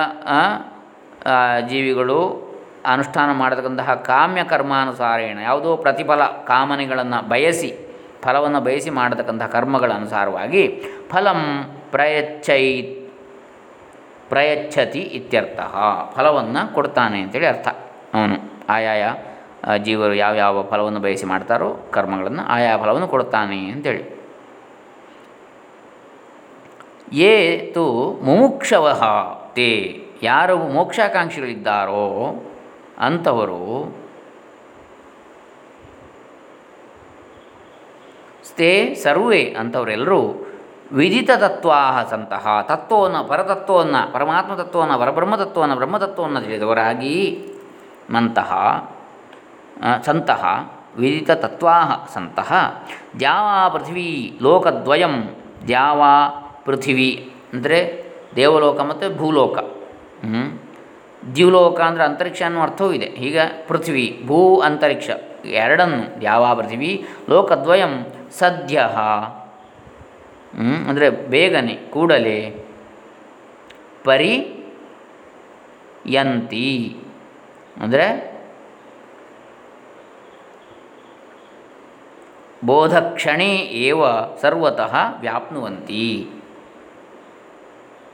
ಜೀವಿಗಳು 1.69 2.44
ಅನುಷ್ಠಾನ 2.93 3.31
ಮಾಡತಕ್ಕಂತಹ 3.33 3.95
ಕಾಮ್ಯ 4.09 4.43
ಕರ್ಮಾನುಸಾರೇಣ, 4.45 5.38
ಯಾವುದೋ 5.49 5.71
ಪ್ರತಿಫಲ 5.85 6.23
ಕಾಮನೆಗಳನ್ನು 6.50 7.19
ಬಯಸಿ, 7.29 7.71
ಫಲವನ್ನು 8.25 8.61
ಬಯಸಿ 8.61 8.91
ಮಾಡತಕ್ಕಂತಹ 8.99 9.49
ಕರ್ಮಗಳ 9.57 9.91
ಅನುಸಾರವಾಗಿ 9.93 10.62
ಫಲಂ 11.11 11.41
ಪ್ರಯಚ್ಛೈ, 11.91 12.64
ಪ್ರಯಚ್ಛತಿ 14.29 15.03
ಇತ್ಯರ್ಥ. 15.19 15.61
ಫಲವನ್ನು 16.17 16.62
ಕೊಡ್ತಾನೆ 16.75 17.19
ಅಂತೇಳಿ 17.23 17.47
ಅರ್ಥ. 17.47 17.69
ಅವನು 18.14 18.37
ಆಯಾಯ 18.69 19.05
ಜೀವರು 19.85 20.14
ಯಾವ 20.14 20.35
ಯಾವ 20.35 20.62
ಫಲವನ್ನು 20.71 21.00
ಬಯಸಿ 21.00 21.26
ಮಾಡ್ತಾರೋ 21.26 21.69
ಕರ್ಮಗಳನ್ನು 21.91 22.43
ಆಯಾ 22.55 22.73
ಫಲವನ್ನು 22.83 23.09
ಕೊಡ್ತಾನೆ 23.09 23.59
ಅಂತೇಳಿ. 23.75 24.03
ಏ 27.29 27.33
ತು 27.75 27.85
ಮುಮುಕ್ಷವಹ 28.26 29.03
ತೇ, 29.57 29.71
ಯಾರು 30.23 30.57
ಮೋಕ್ಷಾಕಾಂಕ್ಷಿಗಳಿದ್ದಾರೋ 30.76 32.03
ಅಂಥವರು 32.99 33.61
ಸ್ತೆ 38.45 38.95
ಸರ್ವೇ 38.95 39.45
ಅಂಥವರೆಲ್ಲರೂ 39.45 40.35
ವಿಧಿತ 40.93 41.31
ತತ್ವಾ 41.39 42.03
ಸಂತಹ 42.11 42.61
ತತ್ವವನ್ನು, 42.69 43.29
ಪರತತ್ವವನ್ನು 43.29 44.13
ಪರಮಾತ್ಮ 44.13 44.55
ತತ್ವವನ್ನು 44.55 44.99
ಪರಬ್ರಹ್ಮತತ್ವವನ್ನು, 44.99 45.77
ಬ್ರಹ್ಮತತ್ವವನ್ನು 45.77 46.41
ತಿಳಿದವರಾಗಿ 46.41 47.45
ಮಂತಹ 48.11 48.51
ಸಂತಹ 50.03 50.45
ವಿದಿತ 50.97 51.31
ತತ್ವಾ 51.31 52.07
ಸಂತಹ, 52.15 52.83
ದ್ಯಾವಾ 53.19 53.69
ಪೃಥ್ವಿ 53.69 54.39
ಲೋಕದ್ವಯಂ, 54.43 55.37
ದ್ಯಾವಾ 55.67 56.29
ಪೃಥಿವಿ, 56.65 57.33
ಅಂದರೆ 57.53 58.05
ದೇವಲೋಕ 58.37 58.81
ಮತ್ತು 58.81 59.17
ಭೂಲೋಕ. 59.17 59.59
ದ್ಯುಲೋಕ 61.37 61.81
ಅಂದರೆ 61.81 62.04
ಅಂತರಿಕ್ಷ 62.04 62.43
ಅನ್ನೋ 62.43 62.61
ಅರ್ಥವೂ 62.61 62.93
ಇದೆ 62.93 63.07
ಈಗ 63.07 63.38
ಪೃಥ್ವಿ, 63.69 64.23
ಭೂ 64.26 64.38
ಅಂತರಿಕ್ಷ, 64.61 65.11
ಎರಡನ್ನು 65.62 66.25
ಯಾವ 66.25 66.43
ಪೃಥ್ವಿ? 66.52 67.04
ಲೋಕದ್ವಯಂ 67.28 67.95
ಸದ್ಯ 68.38 68.78
ಅಂದರೆ 70.88 71.11
ಬೇಗನೆ, 71.11 71.75
ಕೂಡಲೇ 71.93 72.38
ಪರಿ 74.04 74.33
ಯಂತಿ 76.07 76.97
ಅಂದರೆ 77.83 78.07
ಬೋಧಕ್ಷಣೇ 82.64 83.50
ಏವ 83.87 84.02
ಸರ್ವತಃ 84.43 84.95
ವ್ಯಾಪ್ನುವಂತಿ. 85.21 86.04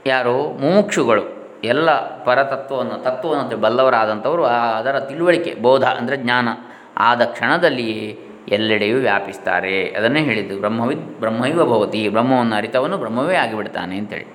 ಯಾರು? 0.06 0.38
ಮುಮುಕ್ಷುಗಳು. 0.62 1.39
ಎಲ್ಲ 1.64 1.90
ಪರತತ್ವವನ್ನು, 2.24 3.02
ತತ್ವವನ್ನು 3.02 3.56
ಬಲ್ಲವರಾದಂಥವರು 3.56 4.44
ಅದರ 4.44 5.00
ತಿಳುವಳಿಕೆ, 5.00 5.54
ಬೋಧ 5.54 5.84
ಅಂದರೆ 5.84 6.16
ಜ್ಞಾನ 6.16 6.48
ಆದ 6.96 7.22
ಕ್ಷಣದಲ್ಲಿಯೇ 7.22 8.18
ಎಲ್ಲೆಡೆಯೂ 8.48 8.98
ವ್ಯಾಪಿಸ್ತಾರೆ. 8.98 9.90
ಅದನ್ನೇ 9.90 10.20
ಹೇಳಿದ್ದು 10.20 10.58
ಬ್ರಹ್ಮವಿದ್ 10.58 11.20
ಬ್ರಹ್ಮೈವ 11.20 11.64
ಭವತಿ, 11.64 12.08
ಬ್ರಹ್ಮವನ್ನು 12.08 12.56
ಅರಿತವನು 12.56 12.98
ಬ್ರಹ್ಮವೇ 12.98 13.34
ಆಗಿಬಿಡ್ತಾನೆ 13.34 13.98
ಅಂತೇಳಿ. 13.98 14.26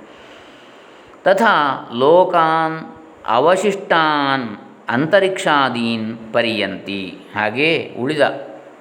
ತಥಾ 1.24 1.90
ಲೋಕಾನ್ 1.96 2.96
ಅವಶಿಷ್ಟಾನ್ 3.28 4.58
ಅಂತರಿಕ್ಷಾದೀನ್ 4.90 6.34
ಪರಿಯಂತಿ. 6.34 7.18
ಹಾಗೆಯೇ 7.36 7.96
ಉಳಿದ 8.00 8.22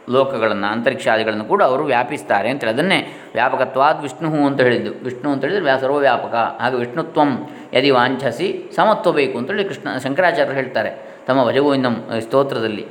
ಲೋಕಗಳನ್ನು, 0.09 0.67
ಅಂತರಿಕ್ಷಾದಿಗಳನ್ನು 0.67 1.45
ಕೂಡ 1.45 1.63
ಅವರು 1.63 1.85
ವ್ಯಾಪಿಸ್ತಾರೆ 1.85 2.49
ಅಂತೇಳಿ 2.51 2.73
ಅದನ್ನೇ 2.73 2.99
ವ್ಯಾಪಕತ್ವಾದ್ 3.35 4.03
ವಿಷ್ಣು 4.03 4.31
ಅಂತ 4.47 4.61
ಹೇಳಿದ್ದು. 4.61 4.93
ವಿಷ್ಣು 5.05 5.29
ಅಂತ 5.31 5.43
ಹೇಳಿದರೆ 5.45 5.65
ವ್ಯಾ 5.65 5.77
ಸರ್ವವ್ಯಾಪಕ. 5.79 6.35
ಹಾಗೆ 6.61 6.77
ವಿಷ್ಣುತ್ವಂ 6.77 7.31
ಯದಿ 7.73 7.91
ವಾಂಛಸಿ 7.91 8.49
ಸಮತ್ವ 8.77 9.13
ಬೇಕು 9.13 9.39
ಅಂತೇಳಿ 9.39 9.65
ಕೃಷ್ಣ, 9.65 9.89
ಶಂಕರಾಚಾರ್ಯರು 10.03 10.57
ಹೇಳ್ತಾರೆ 10.57 10.93
ತಮ್ಮ 11.27 11.41
ಭಜಗೋವಿಂದಂ 11.49 11.97
ಸ್ತೋತ್ರದಲ್ಲಿ? 12.21 12.87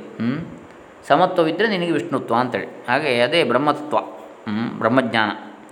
ಸಮತ್ವವಿದ್ದರೆ 1.08 1.68
ನಿನಗೆ 1.68 1.92
ವಿಷ್ಣುತ್ವ 1.92 2.34
ಅಂತೇಳಿ 2.34 2.68
ಹಾಗೆ 2.88 3.20
ಅದೇ 3.20 3.40
ಬ್ರಹ್ಮತ್ವ. 3.44 3.96
ಬ್ರಹ್ಮಜ್ಞಾನ. 4.78 5.30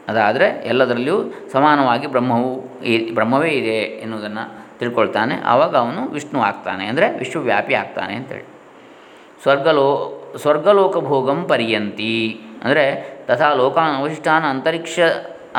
ಅದಾದರೆ 0.09 0.47
ಎಲ್ಲದರಲ್ಲಿಯೂ 0.67 1.19
ಸಮಾನವಾಗಿ 1.53 2.07
ಬ್ರಹ್ಮವು 2.07 2.51
ಬ್ರಹ್ಮವೇ 3.15 3.51
ಇದೆ 3.51 3.77
ಎನ್ನುವುದನ್ನು 4.05 4.45
ತಿಳ್ಕೊಳ್ತಾನೆ. 4.79 5.35
ಆವಾಗ 5.45 5.77
ಅವನು 5.77 6.03
ವಿಷ್ಣು 6.09 6.41
ಆಗ್ತಾನೆ. 6.41 6.85
ಅಂದರೆ 6.87 7.19
ವಿಶ್ವವ್ಯಾಪಿ 7.19 7.75
ಆಗ್ತಾನೆ 7.75 8.15
ಅಂತೇಳಿ 8.15 8.47
ಸ್ವರ್ಗಲೋ 9.43 9.89
ಸ್ವರ್ಗಲೋಕ 10.43 10.97
ಭೋಗಂ 11.11 11.41
ಪರ್ಯಂತಿ. 11.51 12.17
ಅಂದರೆ 12.65 12.85
ತಥಾ 13.29 13.49
ಲೋಕಾನ್ 13.61 13.95
ಅವಶಿಷ್ಟಾನ 14.01 14.45
ಅಂತರಿಕ್ಷ, 14.55 14.99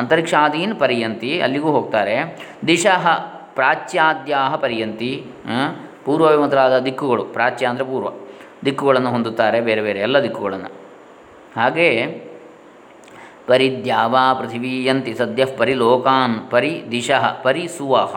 ಅಂತರಿಕ್ಷಾದೀನ್ 0.02 0.74
ಪರ್ಯಂತಿ, 0.82 1.32
ಅಲ್ಲಿಗೂ 1.46 1.72
ಹೋಗ್ತಾರೆ. 1.78 2.16
ದಿಶಃ 2.68 3.06
ಪ್ರಾಚ್ಯಾದ್ಯಾ 3.58 4.42
ಪರ್ಯಂತಿ 4.64 5.12
ಪೂರ್ವ 6.06 6.30
ಮೊದಲಾದ 6.44 6.78
ದಿಕ್ಕುಗಳು, 6.88 7.24
ಪ್ರಾಚ್ಯ 7.36 7.66
ಅಂದರೆ 7.72 7.86
ಪೂರ್ವ, 7.92 8.10
ದಿಕ್ಕುಗಳನ್ನು 8.66 9.10
ಹೊಂದುತ್ತಾರೆ 9.16 9.60
ಬೇರೆ 9.68 9.82
ಬೇರೆ 9.88 10.00
ಎಲ್ಲ 10.08 10.18
ದಿಕ್ಕುಗಳನ್ನು. 10.26 10.72
ಹಾಗೆಯೇ 11.60 12.04
ಪರಿದ್ಯಾವಾ 13.48 14.26
ಪೃಥಿವೀಯಂತಿ 14.40 15.14
ಸದ್ಯ 15.22 15.46
ಪರಿಲೋಕಾನ್ 15.60 16.36
ಪರಿ 16.52 16.74
ದಿಶಃ 16.92 17.24
ಪರಿ 17.46 17.64
ಸುವಹ 17.78 18.14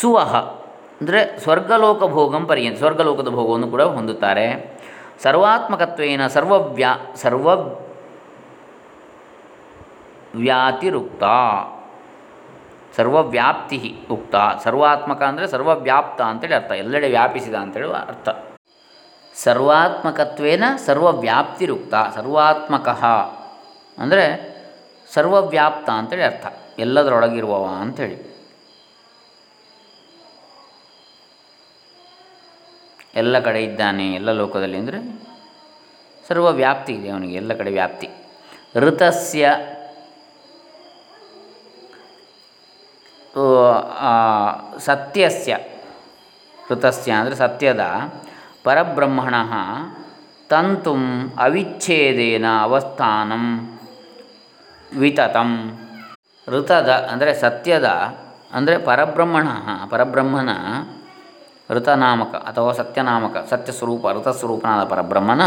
ಸುವಹ 0.00 0.34
ಅಂದರೆ 1.00 1.20
ಸ್ವರ್ಗಲೋಕ 1.44 2.02
ಭೋಗಂ 2.14 2.44
ಪರ್ಯಂತಿ, 2.50 2.78
ಸ್ವರ್ಗಲೋಕದ 2.82 3.30
ಭೋಗವನ್ನು 3.38 3.68
ಕೂಡ 3.74 3.82
ಹೊಂದುತ್ತಾರೆ. 3.96 4.46
ಸರ್ವಾತ್ಮಕತ್ವೇನ 5.22 6.26
ಸರ್ವವ್ಯಾ 6.26 6.96
ಸರ್ವ 7.14 7.48
ವ್ಯಾತಿರುಕ್ತ 10.34 11.22
ಸರ್ವವ್ಯಾಪ್ತಿ 12.96 14.06
ಉಕ್ತ. 14.10 14.34
ಸರ್ವಾತ್ಮಕ 14.62 15.22
ಅಂದರೆ 15.22 15.46
ಸರ್ವವ್ಯಾಪ್ತ 15.46 16.20
ಅಂತೇಳಿ 16.22 16.54
ಅರ್ಥ. 16.54 16.70
ಎಲ್ಲೆಡೆ 16.70 17.08
ವ್ಯಾಪಿಸಿದ 17.08 17.54
ಅಂತೇಳಿ 17.54 17.92
ಅರ್ಥ. 17.92 18.28
ಸರ್ವಾತ್ಮಕತ್ವೇನ 19.34 20.64
ಸರ್ವವ್ಯಾಪ್ತಿರುಕ್ತ. 20.76 21.94
ಸರ್ವಾತ್ಮಕ 22.14 22.88
ಅಂದರೆ 23.98 24.56
ಸರ್ವವ್ಯಾಪ್ತ 25.14 25.90
ಅಂತೇಳಿ 25.90 26.22
ಅರ್ಥ. 26.22 26.46
ಎಲ್ಲದರೊಳಗಿರುವವ 26.78 27.68
ಅಂಥೇಳಿ 27.80 28.35
ಎಲ್ಲ 33.22 33.36
ಕಡೆ 33.46 33.60
ಇದ್ದಾನೆ 33.68 34.06
ಎಲ್ಲ 34.18 34.30
ಲೋಕದಲ್ಲಿ 34.40 34.78
ಅಂದರೆ 34.82 34.98
ಸರ್ವವ್ಯಾಪ್ತಿ 36.28 36.92
ಇದೆ 36.98 37.08
ಅವನಿಗೆ, 37.14 37.34
ಎಲ್ಲ 37.40 37.52
ಕಡೆ 37.60 37.70
ವ್ಯಾಪ್ತಿ. 37.78 38.08
ಋತಸ್ಯ 38.84 39.44
ಸತ್ಯಸ್ಯ. 44.88 45.54
ಋತಸ್ಯ 46.70 47.10
ಅಂದರೆ 47.20 47.36
ಸತ್ಯದ. 47.42 47.82
ಪರಬ್ರಹ್ಮಣ 48.66 49.34
ತಂತು 50.50 50.94
ಅವಿಚ್ಛೇದೇನ 51.44 52.46
ಅವಸ್ಥಾನಂ 52.66 53.44
ವಿತತಂ. 54.92 55.50
ಋತದ 56.48 56.90
ಅಂದರೆ 57.12 57.30
ಸತ್ಯದ 57.44 57.88
ಅಂದರೆ 58.56 58.76
ಪರಬ್ರಹ್ಮಣ, 58.88 59.46
ಪರಬ್ರಹ್ಮನ 59.92 60.50
ಋತನಾಮಕ 61.70 62.34
ಅಥವಾ 62.34 62.72
ಸತ್ಯನಾಮಕ, 62.72 63.36
ಸತ್ಯಸ್ವರೂಪ, 63.50 64.06
ಋತಸ್ವರೂಪನಾದ 64.06 64.88
ಪರಬ್ರಹ್ಮನ 64.88 65.42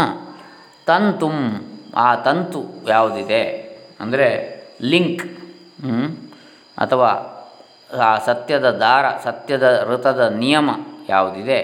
ತಂತುಂ, 0.86 1.36
ಆ 1.96 2.14
ತಂತು 2.14 2.64
ಯಾವುದಿದೆ? 2.88 3.42
ಅಂದರೆ 4.00 4.28
ಲಿಂಕ್ 4.82 5.24
ಅಥವಾ 6.78 7.10
ಆ 8.00 8.18
ಸತ್ಯದ 8.18 8.70
ದಾರ, 8.70 9.04
ಸತ್ಯದ 9.24 9.86
ಋತದ 9.88 10.20
ನಿಯಮ 10.20 10.70
ಯಾವುದಿದೆ? 11.08 11.58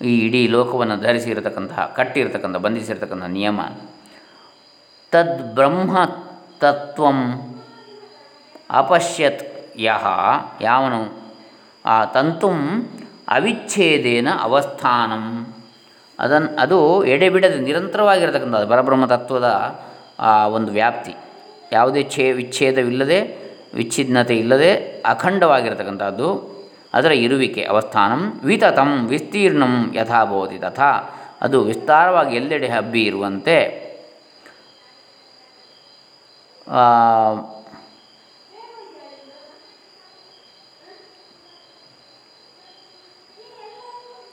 ಈ 0.00 0.12
ಇಡೀ 0.18 0.48
ಲೋಕವನ್ನು 0.48 0.96
ಧರಿಸಿರತಕ್ಕಂತಹ, 0.96 1.92
ಕಟ್ಟಿರ್ತಕ್ಕಂಥ, 1.96 2.56
ಬಂಧಿಸಿರ್ತಕ್ಕಂಥ 2.56 3.24
ನಿಯಮ. 3.24 3.60
ತದ್ 5.12 5.54
ಬ್ರಹ್ಮ 5.54 5.96
ತತ್ವಂ 6.60 7.18
ಅಪಶ್ಯತ್ 8.70 9.44
ಯಹ, 9.78 10.06
ಯಾವನು? 10.60 11.00
ಆ 11.84 12.04
ತಂತುಂ 12.04 12.58
ಅವಿಚ್ಛೇದೇನ 13.28 14.28
ಅವಸ್ಥಾನಂ. 14.40 15.54
ಅದನ್ನು 16.18 16.60
ಅದು 16.60 17.04
ಎಡೆಬಿಡದೆ 17.04 17.58
ನಿರಂತರವಾಗಿರತಕ್ಕಂಥದ್ದು, 17.58 18.68
ಪರಬ್ರಹ್ಮ 18.68 19.06
ತತ್ವದ 19.06 19.48
ಒಂದು 20.48 20.72
ವ್ಯಾಪ್ತಿ. 20.72 21.14
ಯಾವುದೇ 21.72 22.02
ಛೇ, 22.02 22.32
ವಿಚ್ಛೇದವಿಲ್ಲದೆ 22.32 23.36
ವಿಚ್ಛಿನ್ನತೆ 23.74 24.36
ಇಲ್ಲದೆ 24.36 25.00
ಅಖಂಡವಾಗಿರತಕ್ಕಂಥದ್ದು, 25.00 26.52
ಅದರ 26.94 27.12
ಇರುವಿಕೆ, 27.12 27.64
ಅವಸ್ಥಾನಂ. 27.64 28.40
ವಿತತಂ, 28.44 29.06
ವಿಸ್ತೀರ್ಣಂ 29.06 29.92
ಯಥಾಭವತಿ 29.94 30.58
ತಥಾ. 30.58 31.18
ಅದು 31.40 31.64
ವಿಸ್ತಾರವಾಗಿ 31.64 32.36
ಎಲ್ಲೆಡೆ 32.36 32.68
ಹಬ್ಬಿ 32.68 33.02
ಇರುವಂತೆ 33.02 33.82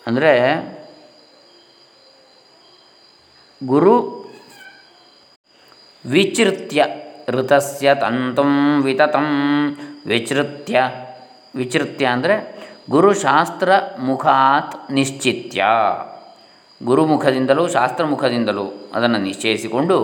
ಅಂದರೆ 0.05 0.33
ಗುರು 3.61 3.95
ವಿಚೃತ್ಯ 6.05 6.85
ಋತಸ್ಯ 7.29 7.87
ತಂತುಂ 7.95 8.53
ವಿತತಂ. 8.83 9.27
ವಿಚೃತ್ಯ 10.07 10.77
ವಿಚೃತ್ಯ 11.55 12.05
ಅಂದರೆ 12.05 12.35
ಗುರುಶಾಸ್ತ್ರ 12.89 13.71
ಮುಖಾತ್ 13.99 14.75
ನಿಶ್ಚಿತ್ಯ. 14.91 15.63
ಗುರುಮುಖದಿಂದಲೂ 16.81 17.63
ಶಾಸ್ತ್ರಮುಖದಿಂದಲೂ 17.67 18.65
ಅದನ್ನು 18.93 19.19
ನಿಶ್ಚಯಿಸಿಕೊಂಡು 19.25 19.97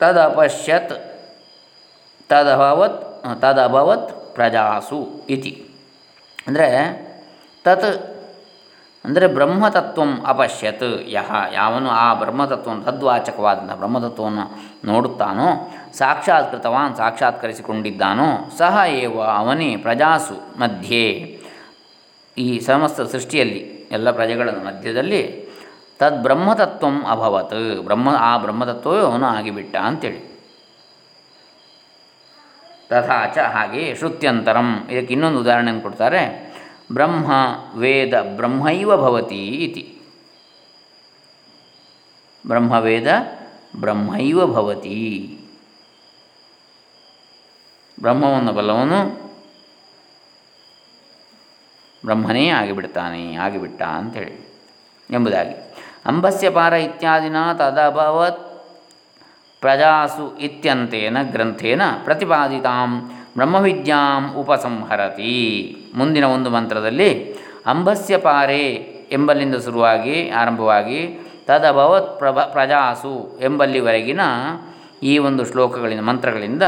ತದಪಶ್ಯತ್, 0.00 0.94
ತದಭವತ್ 2.30 3.00
ತದಭವತ್ 3.42 4.10
ಪ್ರಜಾಸು 4.34 4.98
ಇತಿ. 5.34 5.52
ಅಂದರೆ 6.46 6.68
ತತ್. 7.66 8.16
ಅಂದರೆ 9.04 9.26
ಬ್ರಹ್ಮತತ್ವಂ 9.26 10.24
ಅಪಶ್ಯತ್. 10.26 11.08
ಯಹ, 11.08 11.34
ಯಾವನು 11.52 11.90
ಆ 11.90 12.14
ಬ್ರಹ್ಮತತ್ವವನ್ನು 12.14 12.84
ತದ್ವಾಚಕವಾದಂಥ 12.84 13.72
ಬ್ರಹ್ಮತತ್ವವನ್ನು 13.72 14.44
ನೋಡುತ್ತಾನೋ, 14.84 15.74
ಸಾಕ್ಷಾತ್ಕೃತವಾನ್, 15.92 16.96
ಸಾಕ್ಷಾತ್ಕರಿಸಿಕೊಂಡಿದ್ದಾನೋ, 16.96 18.50
ಸಹ 18.58 18.78
ಏವ 18.88 19.22
ಅವನೇ 19.22 19.76
ಪ್ರಜಾಸು 19.76 20.60
ಮಧ್ಯೆ. 20.60 21.38
ಈ 22.38 22.60
ಸಮಸ್ತ 22.60 23.00
ಸೃಷ್ಟಿಯಲ್ಲಿ, 23.00 23.88
ಎಲ್ಲ 23.92 24.10
ಪ್ರಜೆಗಳ 24.10 24.50
ಮಧ್ಯದಲ್ಲಿ 24.50 25.46
ತದ್ 25.98 26.22
ಬ್ರಹ್ಮತತ್ವಂ 26.22 27.04
ಅಭವತ್. 27.10 27.80
ಬ್ರಹ್ಮ, 27.80 28.08
ಆ 28.18 28.36
ಬ್ರಹ್ಮತತ್ವವೇ 28.36 29.00
ಅವನು 29.00 29.26
ಆಗಿಬಿಟ್ಟ 29.26 29.76
ಅಂತೇಳಿ. 29.76 30.36
ತಥಾಚ 32.88 33.38
ಹಾಗೆ 33.38 33.94
ಶ್ರುತ್ಯಂತರಂ. 33.94 34.88
ಇದಕ್ಕೆ 34.90 35.12
ಇನ್ನೊಂದು 35.14 35.40
ಉದಾಹರಣೆಯನ್ನು 35.40 35.82
ಕೊಡ್ತಾರೆ. 35.82 36.45
ಬ್ರಹ್ಮ 36.92 37.32
ವೇದ 37.78 38.36
ಬ್ರಹ್ಮೈವ 38.36 38.96
ಭವತಿ 38.96 39.46
ಇತಿ. 39.46 39.98
ಬ್ರಹ್ಮವೇದ 42.46 43.06
ಬ್ರಹ್ಮೈವ 43.80 44.46
ಭವತಿ. 44.46 45.38
ಬ್ರಹ್ಮವನ್ನು 48.00 48.52
ಬಲ್ಲವನು 48.52 49.26
ಬ್ರಹ್ಮನೇ 52.04 52.48
ಆಗಿಬಿಡ್ತಾನೆ, 52.48 53.34
ಆಗಿಬಿಟ್ಟ 53.34 53.82
ಅಂಥೇಳಿ 53.82 54.58
ಎಂಬುದಾಗಿ. 55.10 55.54
ಅಂಬಸ್ಯ 56.06 56.50
ಪಾರ 56.50 56.72
ಇತ್ಯಾದಿನ 56.72 57.52
ತದಭವತ್ 57.52 58.64
ಪ್ರಜಾಸು 59.60 60.36
ಇತ್ಯಂತೇನ 60.36 61.22
ಗ್ರಂಥೇನ 61.22 61.82
ಪ್ರತಿಪಾದಿತಾಂ. 62.04 63.15
ಬ್ರಹ್ಮವಿದ್ಯಾಂ 63.36 64.34
ಉಪಸಂಹರತಿ. 64.34 65.34
ಮುಂದಿನ 65.94 66.24
ಒಂದು 66.24 66.50
ಮಂತ್ರದಲ್ಲಿ 66.50 67.10
ಅಂಬಸ್ಯ 67.66 68.16
ಪಾರೆ 68.18 68.64
ಎಂಬಲ್ಲಿಂದ 69.12 69.56
ಶುರುವಾಗಿ, 69.56 70.30
ಆರಂಭವಾಗಿ 70.30 71.00
ತದಭವತ್ 71.46 72.18
ಪ್ರಭ 72.18 72.38
ಪ್ರಜಾಸು 72.40 73.38
ಎಂಬಲ್ಲಿವರೆಗಿನ 73.42 74.20
ಈ 75.02 75.18
ಒಂದು 75.18 75.42
ಶ್ಲೋಕಗಳಿಂದ, 75.44 76.00
ಮಂತ್ರಗಳಿಂದ 76.00 76.62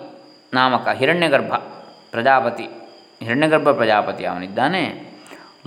ನಾಮಕ 0.53 0.87
ಹಿರಣ್ಯಗರ್ಭ, 0.87 1.53
ಪ್ರಜಾಪತಿ 2.11 2.69
ಹಿರಣ್ಯಗರ್ಭ 3.23 3.69
ಪ್ರಜಾಪತಿ 3.71 4.25
ಅವನಿದ್ದಾನೆ. 4.25 5.06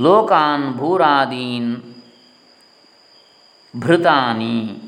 ಲೋಕಾನ್ 0.00 0.74
ಭೂರಾದೀನ್ 0.74 1.94
ಭೃತಾನಿ. 3.80 4.82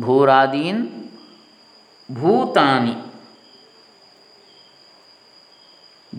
ಭೂರಾದೀನ್ 0.00 1.10
ಭೂತಾನಿ. 2.20 2.94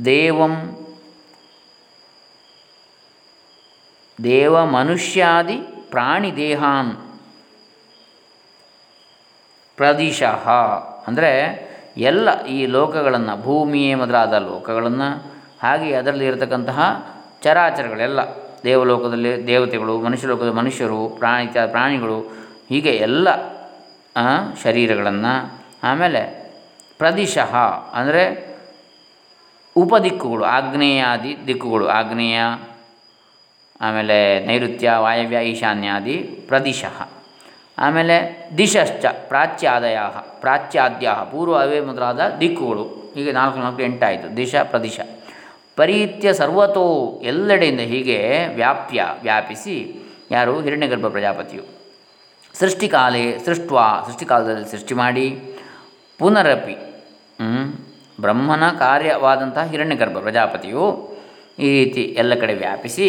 ದೇವಂ 0.05 0.55
ದೇವ 4.23 4.65
ಮನುಷ್ಯಾದಿ 4.65 5.55
ಪ್ರಾಣಿ 5.89 6.35
ದೇಹಾನ್ 6.35 6.95
ಪ್ರದಿಶಃ. 9.75 10.49
ಅಂದರೆ 11.07 11.31
ಎಲ್ಲ 11.97 12.45
ಈ 12.45 12.65
ಲೋಕಗಳನ್ನು 12.65 13.41
ಭೂಮಿಯೇ 13.41 13.95
ಮೊದಲಾದ 13.95 14.33
ಲೋಕಗಳನ್ನು 14.33 15.32
ಹಾಗೆ 15.63 15.95
ಅದರಲ್ಲಿ 15.95 16.25
ಇರತಕ್ಕಂತಹ 16.25 16.79
ಚರಾಚರಗಳೆಲ್ಲ 17.41 18.19
ದೇವಲೋಕದಲ್ಲಿ 18.63 19.47
ದೇವತೆಗಳು 19.47 19.99
ಮನುಷ್ಯ 20.01 20.27
ಲೋಕದ 20.27 20.49
ಮನುಷ್ಯರು, 20.49 21.09
ಪ್ರಾಣಿ 21.09 21.47
ಪ್ರಾಣಿಗಳು, 21.71 22.19
ಹೀಗೆ 22.69 22.89
ಎಲ್ಲ 22.89 23.27
ಶರೀರಗಳನ್ನು 24.63 25.33
ಆಮೇಲೆ 25.83 26.21
ಪ್ರದಿಶಃ 26.97 27.55
ಅಂದರೆ 27.93 28.53
ಉಪದಿಕ್ಕುಗಳು, 29.75 30.43
ಆಗ್ನೇಯಾದಿ 30.43 31.37
ದಿಕ್ಕುಗಳು, 31.47 31.87
ಆಗ್ನೇಯ, 31.87 32.39
ಆಮೇಲೆ 33.81 34.45
ನೈಋತ್ಯ, 34.45 34.91
ವಾಯವ್ಯ, 34.97 35.45
ಈಶಾನ್ಯಾದಿ 35.45 36.17
ಪ್ರದಿಶಃ. 36.47 37.07
ಆಮೇಲೆ 37.77 38.49
ದಿಶಶ್ಚ 38.57 39.05
ಪ್ರಾಚ್ಯಾದಯ 39.27 39.97
ಪ್ರಾಚ್ಯಾದ್ಯ 40.39 41.09
ಪೂರ್ವ 41.31 41.55
ಅವೇ 41.57 41.79
ಮೊದಲಾದ 41.79 42.19
ದಿಕ್ಕುಗಳು. 42.39 43.13
ಹೀಗೆ 43.15 43.31
ನಾಲ್ಕು 43.31 43.59
ನಾಲ್ಕು 43.59 43.81
ಎಂಟಾಯಿತು 43.81 44.37
ದಿಶ, 44.37 44.55
ಪ್ರದಿಶ. 44.55 44.99
ಪರೀತ್ಯ 45.77 46.33
ಸರ್ವತೋ 46.33 46.85
ಎಲ್ಲೆಡೆಯಿಂದ 47.23 47.83
ಹೀಗೆ 47.89 48.17
ವ್ಯಾಪ್ಯ 48.55 48.99
ವ್ಯಾಪಿಸಿ 49.21 49.75
ಯಾರು? 50.31 50.61
ಹಿರಣ್ಯಗರ್ಭ 50.61 51.07
ಪ್ರಜಾಪತಿಯು. 51.07 51.63
ಸೃಷ್ಟಿಕಾಲೇ 52.55 53.23
ಸೃಷ್ಟ್ವ 53.45 53.77
ಸೃಷ್ಟಿಕಾಲದಲ್ಲಿ 54.05 54.67
ಸೃಷ್ಟಿ 54.69 54.93
ಮಾಡಿ 54.95 55.25
ಪುನರಪಿ 56.19 56.75
ಹ್ಮ್, 57.39 57.67
ಬ್ರಹ್ಮನ 58.19 58.65
ಕಾರ್ಯವಾದಂತಹ 58.79 59.65
ಹಿರಣ್ಯಗರ್ಭ 59.65 60.17
ಪ್ರಜಾಪತಿಯು 60.19 60.83
ಈ 61.59 61.69
ರೀತಿ 61.75 62.03
ಎಲ್ಲ 62.17 62.33
ಕಡೆ 62.35 62.53
ವ್ಯಾಪಿಸಿ 62.55 63.07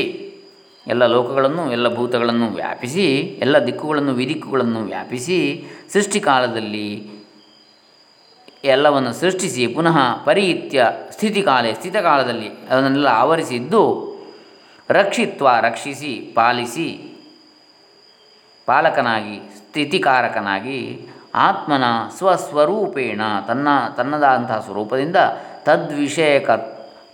ಎಲ್ಲ 0.87 1.07
ಲೋಕಗಳನ್ನು 1.07 1.72
ಎಲ್ಲ 1.72 1.88
ಭೂತಗಳನ್ನು 1.94 2.46
ವ್ಯಾಪಿಸಿ 2.55 3.05
ಎಲ್ಲ 3.38 3.59
ದಿಕ್ಕುಗಳನ್ನು 3.66 4.12
ವಿದಿಕ್ಕುಗಳನ್ನು 4.14 4.81
ವ್ಯಾಪಿಸಿ 4.85 5.38
ಸೃಷ್ಟಿಕಾಲದಲ್ಲಿ 5.92 6.87
ಎಲ್ಲವನ್ನು 8.64 9.12
ಸೃಷ್ಟಿಸಿ 9.12 9.66
ಪುನಃ 9.66 9.96
ಪರಿಯಿತ್ಯ 10.24 10.87
ಸ್ಥಿತಿಕಾಲೆ 11.11 11.74
ಸ್ಥಿತಕಾಲದಲ್ಲಿ 11.74 12.48
ಅದನ್ನೆಲ್ಲ 12.48 13.07
ಆವರಿಸಿದ್ದು 13.07 14.14
ರಕ್ಷಿತ್ವ, 14.90 15.48
ರಕ್ಷಿಸಿ, 15.61 16.33
ಪಾಲಿಸಿ, 16.35 17.11
ಪಾಲಕನಾಗಿ, 18.66 19.55
ಸ್ಥಿತಿಕಾರಕನಾಗಿ, 19.57 21.09
ಆತ್ಮನ 21.35 21.85
ಸ್ವಸ್ವರೂಪೇಣ, 22.18 23.20
ತನ್ನ, 23.48 23.68
ತನ್ನದಾದಂತಹ 23.96 24.61
ಸ್ವರೂಪದಿಂದ 24.61 25.16
ತದ್ವಿಷಯಕ 25.62 26.50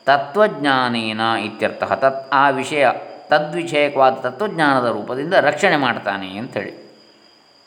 ತತ್ವಜ್ಞಾನೇನ 0.06 1.20
ಇತ್ಯರ್ಥ. 1.44 1.82
ತತ್, 1.82 2.30
ಆ 2.32 2.50
ವಿಷಯ 2.50 2.88
ತದ್ವಿಷಯಕವಾದ 3.28 4.12
ತತ್ವಜ್ಞಾನದ 4.12 4.86
ರೂಪದಿಂದ 4.86 5.34
ರಕ್ಷಣೆ 5.34 5.76
ಮಾಡ್ತಾನೆ 5.76 6.36
ಅಂಥೇಳಿ. 6.36 6.90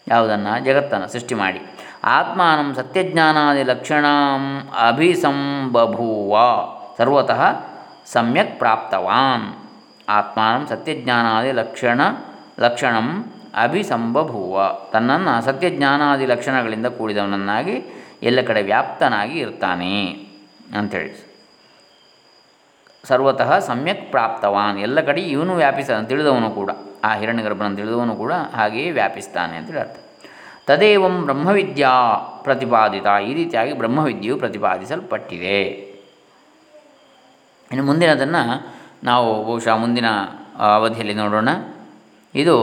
ಯಾವುದನ್ನು 0.08 0.66
ಜಗತ್ತನ್ನು 0.66 1.08
ಸೃಷ್ಟಿ 1.08 1.36
ಮಾಡಿ. 1.36 1.62
ಆತ್ಮಾನಂ 2.04 2.76
ಸತ್ಯಜ್ಞಾನಾದಿ 2.76 3.64
ಲಕ್ಷಣಂ 3.64 4.72
ಅಭಿಸಂಬಭೂವ. 4.88 6.36
ಸರ್ವತಃ 6.98 7.42
ಸಮ್ಯಕ್ 8.06 8.60
ಪ್ರಾಪ್ತವಾನ್. 8.60 9.46
ಆತ್ಮಾನಂ 10.10 10.68
ಸತ್ಯಜ್ಞಾನಾದಿ 10.68 11.52
ಲಕ್ಷಣ, 11.52 12.02
ಲಕ್ಷಣಂ 12.60 13.34
ಅಭಿಸಂಬಭೂವ. 13.56 14.62
ತನ್ನನ್ನು 14.92 15.46
ಸತ್ಯಜ್ಞಾನಾದಿ 15.46 16.26
ಲಕ್ಷಣಗಳಿಂದ 16.26 16.86
ಕೂಡಿದವನನ್ನಾಗಿ 16.86 17.76
ಎಲ್ಲ 18.24 18.42
ಕಡೆ 18.42 18.62
ವ್ಯಾಪ್ತನಾಗಿ 18.62 19.40
ಇರ್ತಾನೆ 19.40 20.10
ಅಂಥೇಳಿ 20.78 21.34
ಸರ್ವತಃ 23.08 23.60
ಸಮ್ಯಕ್ 23.60 24.12
ಪ್ರಾಪ್ತವಾನ್. 24.12 24.80
ಎಲ್ಲ 24.80 25.02
ಕಡೆ 25.02 25.22
ಇವನು 25.22 25.56
ವ್ಯಾಪಿಸ, 25.56 25.92
ತಿಳಿದವನು 25.92 26.50
ಕೂಡ. 26.50 26.72
ಆ 27.04 27.16
ಹಿರಣ್ಯಗರ್ಭನ 27.16 27.76
ತಿಳಿದವನು 27.76 28.16
ಕೂಡ 28.16 28.34
ಹಾಗೆಯೇ 28.34 28.92
ವ್ಯಾಪಿಸ್ತಾನೆ 28.92 29.58
ಅಂತೇಳಿ 29.58 29.80
ಅರ್ಥ. 29.80 30.03
ತದೇವಂ 30.68 31.24
ಬ್ರಹ್ಮವಿದ್ಯಾ 31.24 31.90
ಪ್ರತಿಪಾದಿತ. 32.44 33.06
ಈ 33.28 33.34
ರೀತಿಯಾಗಿ 33.34 33.74
ಬ್ರಹ್ಮವಿದ್ಯೆಯು 33.74 34.38
ಪ್ರತಿಪಾದಿಸಲ್ಪಟ್ಟಿದೆ. 34.38 35.62
ಇನ್ನು 37.72 37.84
ಮುಂದಿನದನ್ನು 37.84 38.44
ನಾವು 39.04 39.44
ಬಹುಶಃ 39.44 39.76
ಮುಂದಿನ 39.76 40.06
ಅವಧಿಯಲ್ಲಿ 40.58 41.14
ನೋಡೋಣ. 41.14 41.50
ಇದು 42.36 42.56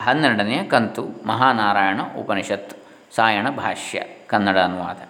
ಹನ್ನೆರಡನೆಯ 0.00 0.62
ಕಂತು, 0.62 1.02
ಮಹಾನಾರಾಯಣ 1.26 2.00
ಉಪನಿಷತ್, 2.18 2.76
ಸಾಯಣ 3.16 3.50
ಭಾಷ್ಯ, 3.50 4.02
ಕನ್ನಡ 4.26 4.58
ಅನುವಾದ, 4.58 5.00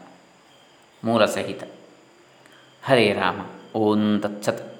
ಮೂಲ 1.04 1.24
ಸಹಿತ. 1.24 1.62
ಹರೇ 2.86 3.12
ರಾಮ, 3.12 3.40
ಓಂ 3.74 4.20
ತತ್ಸತ್. 4.20 4.73